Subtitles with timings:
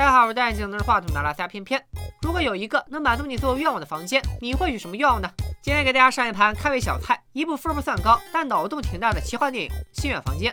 [0.00, 1.78] 大家好，我是戴眼镜拿着话筒的拉撒偏偏。
[2.22, 5.28] 如果有一个能满足你所有愿望的房间，你会许什么愿望呢？
[5.60, 9.70] 今天给大家上一盘开胃小菜，一部分不算高但脑洞挺大的奇幻电影
[10.00, 10.50] 《心愿房间》。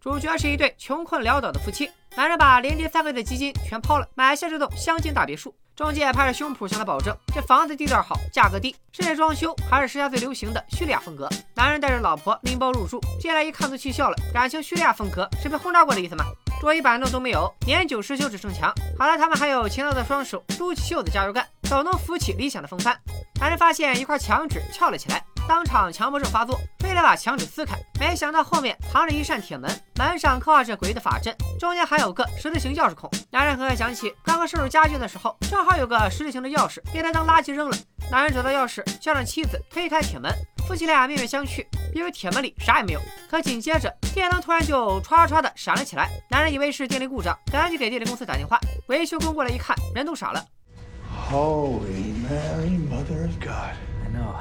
[0.00, 5.54] 主角是一对穷困潦倒的夫妻，男人把连跌三个月的基金全抛了，买下这栋乡间大别墅。
[5.76, 11.28] 中介拍着胸脯向他保证，这房子地段好，价格低，室内装修还是时下最流行的叙利亚风格。
[11.54, 16.24] 男人带着老婆拎包入住，进来一看都气笑了，感情叙利亚风格是被轰炸过的意思吗？
[16.60, 18.74] 桌椅板凳都没有，年久失修只剩墙。
[18.98, 22.98] 好在他们还有勤劳的双手，撸起袖子加油干，总能扶起理想的风帆。
[23.40, 27.78] 男人发现一块墙纸翘了起来，当场强迫症发作，非得把墙纸撕开。
[28.00, 33.08] 没想到后面藏着一扇铁门，门上刻画着诡异的法阵，中间还有个十字形钥匙孔。
[33.30, 37.76] 男人很快想起刚刚收拾家具的时候，正好有个十字形的钥匙，被他当垃圾扔了。
[38.10, 40.32] 男人找到钥匙，叫上妻子推开铁门，
[40.66, 43.00] 夫妻俩面面相觑，因为铁门里啥也没有。
[43.30, 48.58] 可紧接着电灯突然就唰唰的闪了起来，男人以为是电力故障，赶紧给电力公司打电话。
[48.88, 50.44] 维修工过来一看，人都傻了。
[51.30, 53.76] Holy Mary, Mother of God!
[54.02, 54.34] I know.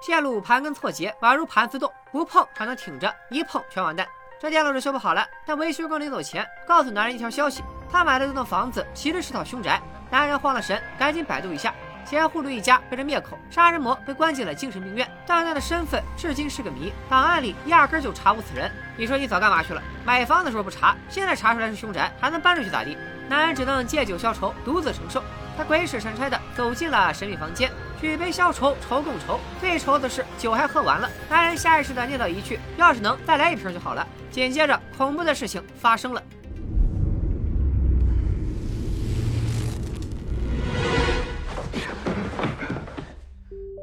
[0.00, 4.08] 线路盘根错节，宛如盘丝洞，不碰还能挺着，一碰全完蛋。
[4.40, 9.78] 这电路是修不好了，但维修工临走前告诉男人一条消息：他买的这栋房子其实是套凶宅。
[10.10, 11.74] 男人慌了神，赶紧百度一下。
[12.04, 18.70] 前户主一家被人灭口，杀人魔被关进了精神病院，但他的身份至今是个谜，档案里压根就查无此人。
[18.96, 19.82] 你说你早干嘛去了？
[20.04, 22.96] 买房的时候不查，现在查出来是凶宅，还能搬出去咋地？
[23.28, 25.22] 男人只能借酒消愁，独自承受。
[25.56, 29.38] 他鬼使神差的走进了神秘房间，举杯消愁愁更愁。
[29.60, 36.22] 最愁的是酒还喝完了，男人下意识的念叨一句：“要是能再来一瓶就好了。”紧接着，恐怖的事情发生了。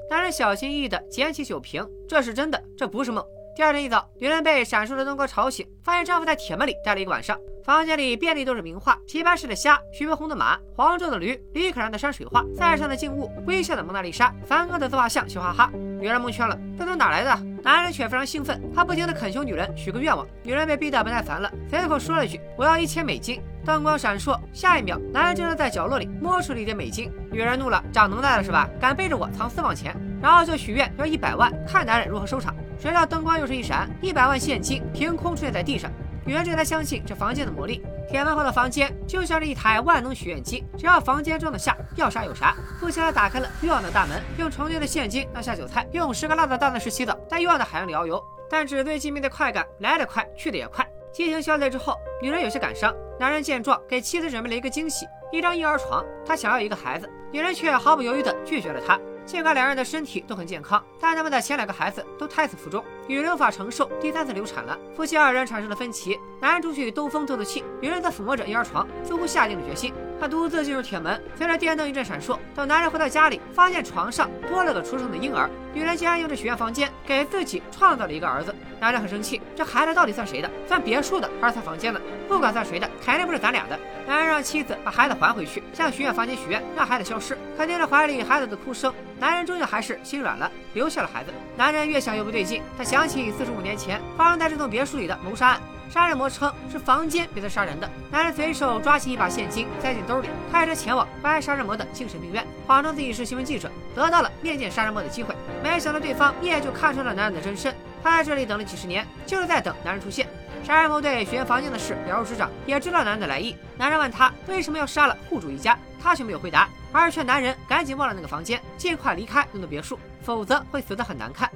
[0.10, 3.24] 男人小心翼翼地捡起酒瓶，这是真的，这不是梦。
[3.56, 7.38] 第二天一早，女人被闪烁的灯光吵醒，发现丈夫在铁门里待了一个晚上。
[7.64, 15.72] 房间里遍地都是名画，棋盘式的虾，徐悲鸿的马，黄州的驴，李可燃的山水画，塞上的静物，微笑的蒙娜丽莎，梵高的自画像，笑哈哈。
[16.00, 17.45] 女人蒙圈了，这都哪来的？
[17.62, 20.26] 男人却非常兴奋，他不停地恳求女人许个愿望。
[20.42, 27.12] 女人被逼得不耐烦了，随口说了一句：“我要一千美金。”灯光闪烁，下一秒，男人竟然在角落里摸出了一叠美金。
[27.30, 28.67] 女人怒了，长能耐了是吧？
[28.80, 29.94] 敢背着我藏私房钱？
[30.22, 32.56] 然后就许愿要一百万，看男人如何收场。
[32.78, 35.92] 谁料灯光又是一闪，一百万现金凭空出现在地上。
[36.26, 37.84] 女人这才相信这房间的魔力。
[38.08, 42.56] 铁门后的房间就像是一台万能许愿机，只要房间装得下，要啥有啥。
[42.80, 48.24] 夫妻俩打开了欲望的大门，用成堆的现金当下酒菜，用十个辣子大钻石洗澡，在欲望的海洋里遨游。
[48.50, 50.86] 但纸醉金迷的快感来得快，去得也快。
[51.14, 52.94] 激情消退之后，女人有些感伤。
[53.20, 56.04] 男人见状，给妻子准备了一个惊喜：一张婴儿床。
[56.26, 59.00] 他想要一个孩子，女人却毫不犹豫地拒绝了他。
[59.30, 64.77] 尽管两人的身体都很健康，但他们的前两个孩子都胎死腹中，女人无法承受第三次流产了。
[64.95, 69.92] 夫妻二人产生了分歧，男人出去兜风透透气，女人则抚摸着婴儿床，似乎下定了决心。
[70.21, 75.49] 他独自进入铁门，随着电灯一阵闪烁，等男人回到家里，发现床上多了个出生的婴儿。
[75.73, 78.53] 女人竟然用这许愿房间给自己创造了一个儿子。
[78.80, 80.49] 男人很生气，这孩子到底算谁的？
[80.67, 81.99] 算别墅的还是算房间的？
[82.27, 83.80] 不管算谁的，肯定不是咱俩的。
[84.05, 87.36] 男人让妻子把孩子还回去，向许愿房间许愿，让孩子消失。
[87.58, 91.31] 可听着怀里孩子的哭声，男人终究还是心软了，留下了孩子。
[91.55, 97.89] 男人越想越不对劲，他想想起四十五年前发生在这栋别墅里的谋杀案，杀人魔称是房间逼他杀人的。
[98.11, 105.33] 男人随手抓起一把现金，塞进兜里，开车前往关杀人魔的精神病院，谎称自己是新闻记者，得到了面见杀人魔的机会。
[105.64, 107.73] 没想到对方一眼就看穿了男人的真身。
[108.04, 110.27] 他在这里等了几十年，就是在等男人出现。
[110.65, 113.55] 杀人魔对许愿房间的事了如指掌，也知道男人的来意。
[113.77, 121.49] 男人问他为什么要杀了户主一家，他却没有回答，而是劝男人赶紧忘了那个房间，尽快离开那栋别墅，否则会死得很难看。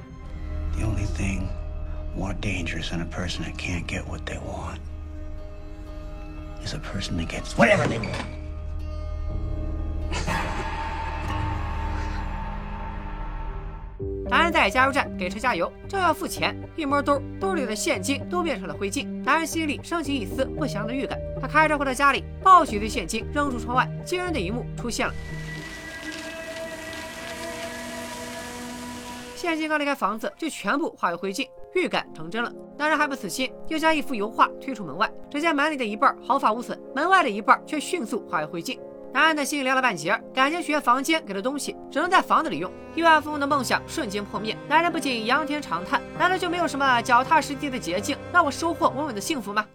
[0.75, 1.49] The only thing
[2.15, 4.79] more dangerous than a person that can't get what they want
[6.63, 8.25] is a person that gets whatever they want.
[14.29, 19.05] 男人在加油站给车加油，正要付钱，一摸兜，兜里的现金都变成了灰烬。
[19.23, 25.13] 男人心里升起一丝不祥的预感，他开车回到家里，抱起一堆现金扔出窗外，惊人的一幕出现了。
[29.43, 31.45] 现金刚离开房子，就全部化为灰烬，
[31.75, 32.49] 预感成真了。
[32.77, 38.79] 男人还不死心，又将一幅油画推出门外，只见门里的一半毫发无损，门外的一半却迅速化为灰烬。
[39.11, 44.57] 男人的心凉了半截，感情学房间给的东西只能在房子里用，亿万富翁的梦想瞬间破灭。
[44.69, 49.65] 男人不仅仰天长叹，难道就没有什么脚踏实地的捷径，让我收获稳稳的幸福吗？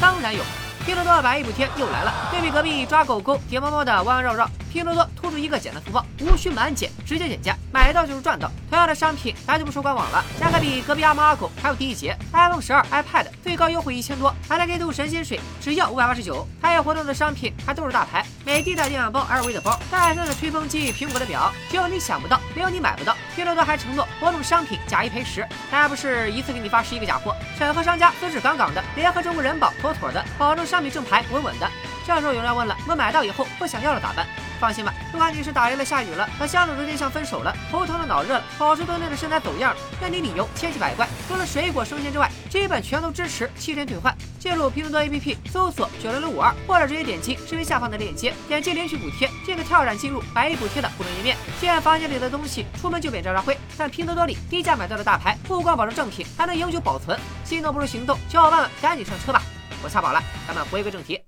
[0.00, 0.42] 当然有，
[0.84, 8.50] 拼多多的百亿补贴又来了，对比隔壁抓狗狗、叠猫猫的弯弯绕绕，拼多多突出一个简单粗暴，无需满减，直接减价，买到就是赚到。
[8.70, 12.16] 同样的商品，咱就不说官网了，价格比隔壁阿猫阿狗还要低一截。
[12.32, 16.48] iPhone 十二、iPad 最高优惠一千多，还来给赌神仙水，只要五百八十九。
[16.62, 23.14] 开业活动的商品还都是大牌，美的的电饭煲、LV 的包、戴森的吹风机、苹果的表，只有你想不到，没有你买不到。
[23.36, 31.70] 拼多多还承诺活动商品假一赔十，那不是一次给你发十一个假货，审核商家资质杠杠的，联合中国人保妥妥的，保证商品正牌稳稳的。
[32.04, 34.26] 这时候有人要问了，我买到以后不想要了咋办？
[34.62, 44.16] 放心吧，不管你是打雷了、下雨了，和相处对象分手了，头疼了、脑热了，保持锻炼的身材走样了，那你理由千奇百怪，除了水果生鲜之外，基本全都支持七天退换。
[44.38, 51.36] 进入拼多多 APP 搜索九六六五二，或者直接点击视频下方的链接，点击领取补贴，即可跳转进入百亿补贴的互动页面。
[51.60, 57.18] 既然房间里的东西出门就变渣渣灰，但拼多多里低价买到的大牌，不光保证正品，还能永久保存。
[57.44, 59.42] 心动不如行动，小伙伴们赶紧上车吧！
[59.82, 61.20] 我擦饱了，咱们回归正题。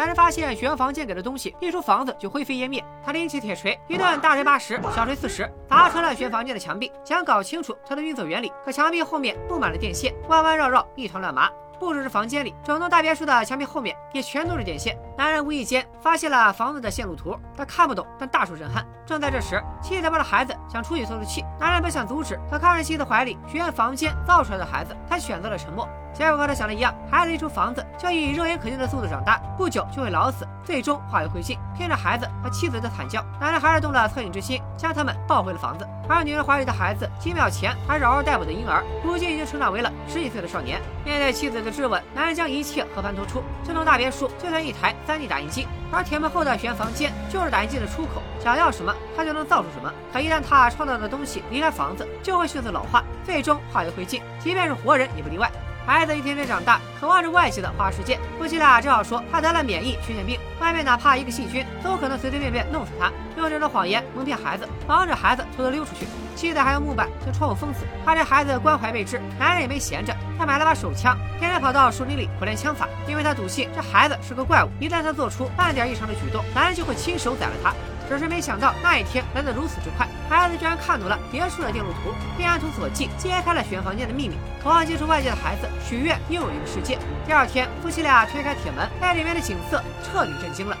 [0.00, 8.50] 男人发现学房间给的东西一出房子就灰飞烟灭，他拎起铁锤，一顿大锤八十，小锤四十，砸穿了学房间的墙壁，想搞清楚它的运作原理。
[8.64, 11.50] 可墙壁后面布满了电线，弯弯绕绕，一团乱麻。
[11.78, 14.96] 不只是房间里，整栋大别墅的墙壁后面也全都是电线。
[15.18, 18.82] 男人无意间发现了房子的线路图，他看不懂，但大受震撼。
[19.04, 25.86] 正在这时，妻子抱着孩子想出去透透气，男人本想阻止，可看着妻子怀里学院房间造出来的孩子，他选择了沉默。
[26.12, 31.56] 结果和他想的一样，孩子一出房子就以肉眼可见的速度长大，不久就会老死，最终化为灰烬。
[31.76, 35.86] 听着孩子和妻子的惨叫，男人还是动了恻隐之心，将他们抱回了房子。
[36.08, 40.80] 而女人怀里的孩子，几秒前还是嗷嗷待哺的婴儿，如今已经成长为了十几岁的少年。
[41.04, 43.42] 面对妻子的质问，男人将一切和盘托出。
[43.64, 48.20] 这栋大别墅就像一台 3D 打印机，而铁门后的玄房间就是打印机的出口。
[48.42, 49.90] 想要什么，他就能造出什么。
[50.12, 54.20] 可一旦他创造的东西离开房子，就会迅速老化，最终化为灰烬。
[54.40, 55.50] 即便是活人也不例外。
[55.86, 58.18] 孩子一天天长大，渴望着外界的花世界。
[58.38, 63.10] 夫妻俩只好说他得了免疫缺陷病，外面哪怕一个细菌都可能随随便便弄死他。
[63.36, 66.06] 用这种谎言蒙骗孩子，防止孩子偷偷溜出去。
[66.36, 69.20] 妻子还用木板将窗户封死，怕这孩子关怀备至。
[69.38, 77.74] 男人也没闲着，他买了把手枪，天天跑到树林里苦练枪法，因为他笃信这孩子是个怪物，一旦他做出半点异常的举动，男人就会亲手宰了他。
[78.10, 84.34] 只是没想到那一天来得如此之快，孩子居然看懂了别墅的电路图，并按图索骥揭开了选房间的秘密。
[84.60, 86.98] 同样接触外界的孩子许愿又有一个世界。
[87.24, 90.76] 第二天，夫妻俩推开铁门，被里面的景色彻底震惊了。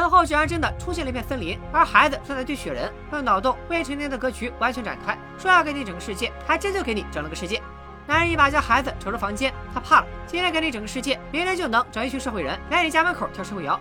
[0.00, 7.60] 门后居然真的出现了一片森林，而孩子正在堆雪人，用脑洞未成年的格局完全展开，说要给你整个世界，还真就给你整了个世界。
[8.06, 13.78] 男人一把将孩子扯出房间，他怕了，今天给你整个世界，明天就能整一群社会人来你家门口跳社会摇。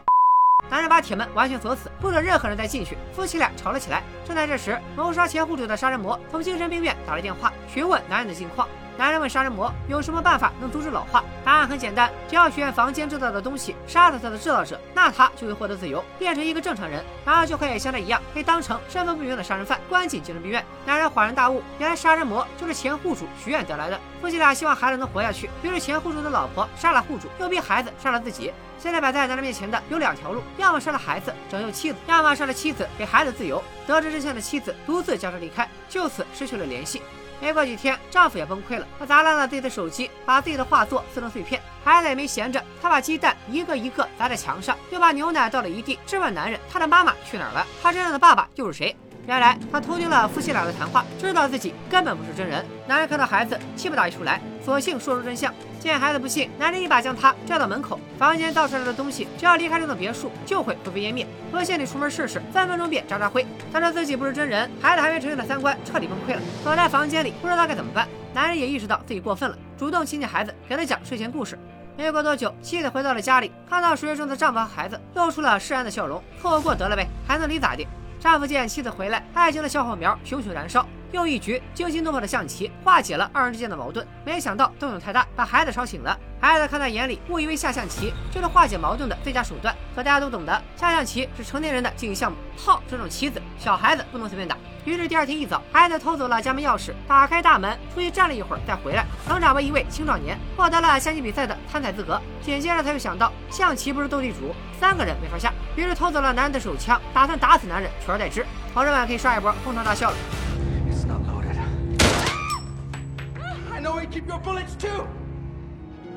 [0.70, 2.98] 男人把铁门完全锁死，不准任何人再进去。
[3.14, 4.04] 夫妻俩吵了起来。
[4.26, 8.68] 正在这时，谋杀前户主的杀人魔从精神病院打来电话，询问男人的近况。
[9.00, 11.24] 男人问杀人魔有什么办法能阻止老化？
[11.46, 20.62] 答案很简单，只要许愿房间制造的东西杀死他的制造者，那他就会获得自由，变成一个正常人，然后就可以像他一样被当成身份不明的杀人犯关进精神病院。
[20.86, 23.98] 男人恍然大悟，原来杀人魔就是前户主许愿得来的。
[24.20, 28.52] 夫妻俩希望孩子能活下去，于是前户主的老婆杀了户主，又逼孩子杀了自己。
[28.78, 33.64] 现在摆在男人面前的有两条路：要么杀了孩子拯救妻子，要么杀了妻子给孩子自由。
[33.88, 37.02] 得知真相的妻子独自驾车离开，就此失去了联系。
[37.42, 38.86] 没过几天，丈夫也崩溃了。
[39.00, 41.62] 他砸烂了自己的手机，把自己的画作撕成碎片。
[41.84, 47.66] 孩子也没闲着，他把鸡蛋一个一个砸在墙上，又把牛奶倒了一地，质问男人：他的妈妈去哪儿了？
[47.82, 48.96] 他真正的爸爸又是谁？
[49.30, 52.66] 原来他偷听了夫妻俩的谈话，知道自己根本不是真人。
[52.88, 55.54] 男人看到孩子，气不打一处来，索性说出真相。
[55.80, 58.00] 见孩子不信，男人一把将他拽到门口。
[58.18, 61.28] 房间倒出来的东西，只要离开这栋别墅，就会灰飞烟灭。
[61.54, 63.46] 和县里出门试试，三分钟便渣渣灰。
[63.72, 68.08] 他说自己不是真人，孩子还没成熟的三观彻底崩溃了，躲在房间里不知道该怎么办。
[68.34, 71.56] 男人也意识到自己过分了，主动亲近孩子，给他讲睡前故事。
[71.96, 76.20] 没过多久，妻子回到了家里，看到熟睡中的丈夫和孩子，露出了释然的笑容。
[76.42, 77.88] 错过得了呗，还能离咋地？
[78.20, 80.86] 丈夫见妻子回来，爱情的小火苗熊熊燃烧。
[81.12, 86.16] 又一局惊心动魄的象棋化解了二人之间的矛盾，没想到动静太大，把孩子吵醒了。
[86.40, 89.76] 孩子看在眼里，误以为下象棋就是化解矛盾的最佳手段。
[89.96, 94.56] 可大家都懂得，下象棋是成年人的竞技项目，炮这种棋子，小孩子不能随便打。
[94.86, 102.22] 于是第二天一早，孩子偷走了家门钥匙，打开大门，出去站了一会儿再回来，成长为一位青壮年，获得了象棋比赛的参赛资格。
[102.44, 108.46] 紧接着他又想到，象棋不是斗地主，三个人没法下，于是偷走了男人的手枪，打算打死男人，取而代之。
[108.74, 110.16] 同志们可以刷一波哄堂大笑了。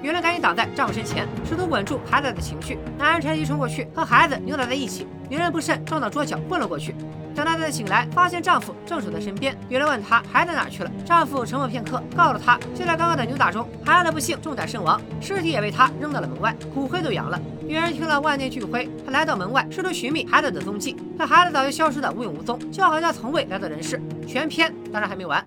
[0.02, 2.76] 女人赶紧挡在丈夫身前，试图稳住孩子的情绪。
[2.98, 5.06] 男人趁机冲过去，和孩子扭打在一起。
[5.28, 6.92] 女人不慎撞到桌角，昏了过去。
[7.34, 9.56] 等她再醒来，发现丈夫正守在身边。
[9.68, 17.40] 女人问她孩子哪去了，丈夫沉默片刻，告诉她就在刚刚的扭打中，孩子不幸中弹身亡，尸体也被他扔到了门外，骨灰都扬了。
[17.66, 24.00] 女人听了万念俱灰，她来到门外，试图寻觅孩子的踪迹，可孩子早就消失的无影无踪，就好像从未来到人世。
[24.26, 25.44] 全篇当然还没完。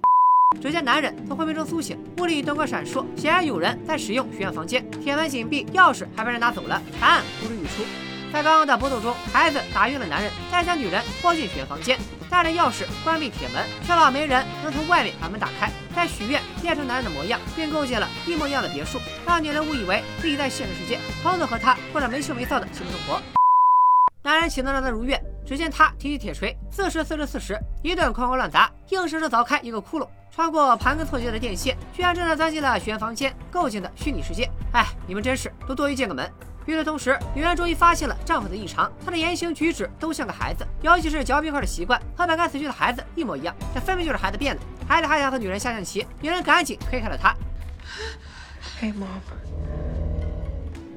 [0.61, 8.14] 只见男人从昏迷中苏醒，屋里灯光闪烁，显然有人在使用许愿房间，铁门紧闭，钥匙还被人拿走了，答案呼之欲出。
[8.35, 11.97] 在刚刚的搏斗中，孩子打晕了男人，再将女人拖进许愿房间，
[12.29, 23.21] 带着钥匙关闭铁门，确保没人能从外面把门打开，再许愿变成男人的模样，并构建了一模一样的别墅，让女人误以为自己在现实世界，从此和他过着没羞没臊的幸福生活。
[24.21, 30.05] 男人岂能让他如愿，只见他提起铁锤，四十四十四十，一顿哐哐乱砸，硬生生凿开一个窟窿。
[30.29, 34.51] 穿过盘根错节的电线，居然真的钻进了许愿房间构建的虚拟世界。
[34.73, 36.29] 哎，你们真是都多余建个门。
[36.65, 43.55] 与此同时，女人终于发现了丈夫的异常，他的言行举止都像个孩子，尤其是嚼冰块的习惯，和本该死去的孩子一模一样。
[43.73, 44.61] 这分明就是孩子变的。
[44.87, 47.35] 孩子还想和女人下象棋，女人赶紧推开了他。
[48.81, 49.05] Hey, mom.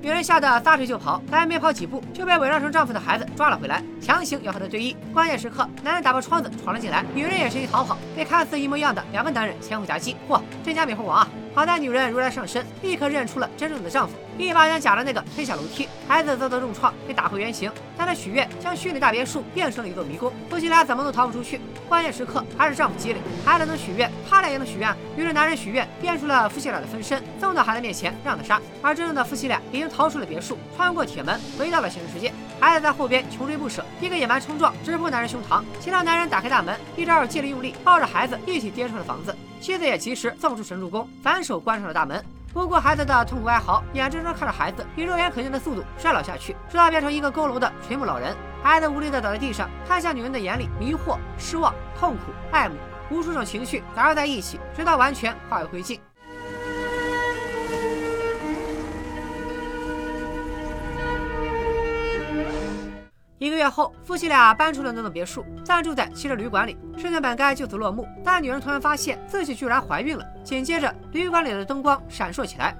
[0.01, 4.97] 女人吓得撒腿就跑，但没跑几步就被伪装成丈夫的孩子抓了回来，强行要和他对弈。
[5.13, 10.17] 关键时刻，男人打破窗子闯了进来，女人也趁机逃跑，被看似一模一样的两个男人前后夹击。
[10.29, 11.29] 嚯，真假美猴王啊！
[11.59, 15.89] 好在女人如来上身，立刻认出了真正的丈夫，一把将假的那个推下楼梯。
[16.07, 21.61] 孩子遭到重创，被打回原形，但他许愿将虚拟大别墅变成了一座迷宫，夫妻俩怎么都逃不出去。
[21.89, 24.95] 关键时刻还是丈夫机灵，孩子能许愿，他俩也能许愿。
[25.17, 28.61] 于是男人许愿变出了夫妻俩的分身，送到孩子面前让他杀。
[28.81, 32.33] 而真正的夫妻俩已经逃出了别墅，穿过铁门回到了现实世界。
[32.61, 35.61] 孩子在后边穷追不舍，一个野蛮冲撞，直扑男人胸膛。
[35.81, 39.35] 其他男人打开大门，一招借力用力，抱着孩子一起跌出了房子。
[39.59, 42.25] 妻子也及时送出神助攻，反手关上了大门。
[42.53, 48.35] 不顾孩子的痛苦哀嚎，眼睁睁看着孩子以肉眼可见的速度衰老下去，直到变成一个佝偻的垂暮老人。
[48.63, 52.77] 孩子无力的倒在地上，看向女人的眼里迷惑、失望、痛苦、爱慕，
[53.11, 56.01] 无数种情绪杂糅在一起，直到完全化为灰烬。
[63.39, 66.77] 一个月后，夫妻俩搬出了那栋别墅，暂住在汽车旅馆里。
[66.97, 70.25] 事情本该就此落幕，但女人突然发现自己居然怀孕了。
[70.43, 72.77] 紧接着，旅馆里的灯光闪烁起来。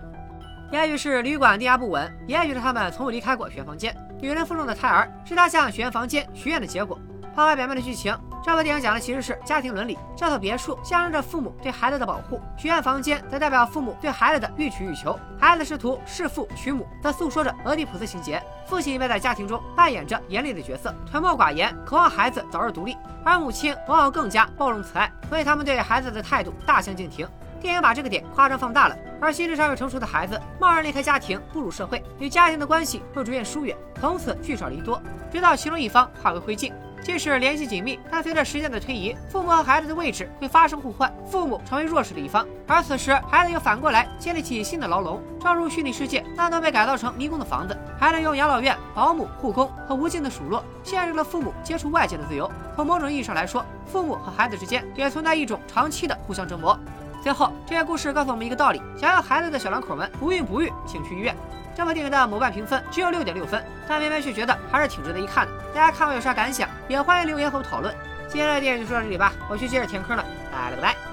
[0.73, 3.97] 也许是旅馆电压不稳，也许是他们从未离开过学员房间。
[4.21, 6.99] 女人腹中的胎儿是她向学员房间许愿的结果。
[7.37, 8.13] 抛开表面的剧情，
[8.49, 9.99] 这部电影讲的其实是家庭伦理。
[10.17, 15.21] 这套别墅象征着父母对孩子的保护，许愿房间则代表父母对孩子的欲取欲求。
[15.39, 18.43] 孩子试图弑父娶母，则诉说着俄狄浦斯情节。
[18.67, 27.29] 父亲一般在家庭中扮演着严厉的角色，沉默寡言，渴望孩子早日独立；而母亲往往更加包容慈爱，所以他们对孩子的态度大相径庭。
[27.61, 36.73] 电影把这个点夸张放大了，而心智尚未成熟的孩子贸然离开家庭，步入社会，与家庭的关系会逐渐疏远，从此聚少离多，直到其中一方化为灰烬。
[37.03, 45.23] 即使联系紧密，但随着时间的推移，父母和孩子的位置会发生互换，父母成为弱势的一方，而此时孩子又反过来建立起新的牢笼。
[45.41, 52.51] 正如虚拟世界那栋被改造成迷宫的房子，孩子用养老院、保姆、护工和无尽的数落，限制了父母接触外界的自由。
[52.77, 56.79] 从某种意义上来说，父母和孩子之间也存在一种长期的互相折磨。
[57.23, 61.35] 最后，这些故事告诉我们一个道理：想要孩子的小两口们不孕不育，请去医院。
[61.79, 65.53] 这部电影的某瓣评分只有六点六分，但偏偏却觉得还是挺值得一看的。
[65.73, 67.95] 大家看完有啥感想，也欢迎留言和我讨论。
[68.27, 71.08] 今天的电影就说到这里吧，我去接着填坑了，拜了个拜。